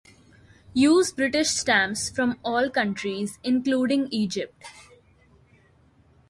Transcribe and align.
Use 0.73 1.11
British 1.11 1.49
stamps 1.49 2.09
from 2.09 2.39
all 2.43 2.71
countries, 2.71 3.37
including 3.43 4.07
Egypt. 4.09 4.59